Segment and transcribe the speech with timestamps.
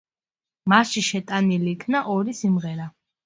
[0.73, 2.89] მასში შეტანილი იქნა ორი სიმღერა.